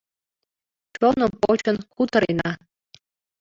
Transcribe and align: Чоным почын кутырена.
Чоным 0.95 1.31
почын 1.41 1.77
кутырена. 1.95 2.51